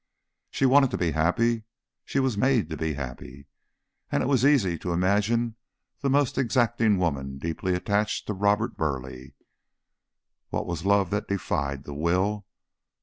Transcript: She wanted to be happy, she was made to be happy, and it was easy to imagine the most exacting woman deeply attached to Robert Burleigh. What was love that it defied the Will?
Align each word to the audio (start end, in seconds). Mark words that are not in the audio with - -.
She 0.49 0.65
wanted 0.65 0.89
to 0.89 0.97
be 0.97 1.11
happy, 1.11 1.65
she 2.03 2.19
was 2.19 2.35
made 2.35 2.71
to 2.71 2.75
be 2.75 2.95
happy, 2.95 3.45
and 4.11 4.23
it 4.23 4.25
was 4.25 4.43
easy 4.43 4.75
to 4.79 4.93
imagine 4.93 5.57
the 5.99 6.09
most 6.09 6.39
exacting 6.39 6.97
woman 6.97 7.37
deeply 7.37 7.75
attached 7.75 8.25
to 8.25 8.33
Robert 8.33 8.75
Burleigh. 8.75 9.29
What 10.49 10.65
was 10.65 10.85
love 10.87 11.11
that 11.11 11.25
it 11.25 11.29
defied 11.29 11.83
the 11.83 11.93
Will? 11.93 12.47